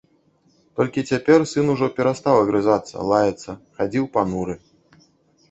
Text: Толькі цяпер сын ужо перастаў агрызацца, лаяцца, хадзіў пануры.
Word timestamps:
Толькі 0.79 1.03
цяпер 1.13 1.39
сын 1.51 1.65
ужо 1.73 1.89
перастаў 1.99 2.35
агрызацца, 2.39 2.95
лаяцца, 3.13 3.51
хадзіў 3.77 4.11
пануры. 4.19 4.53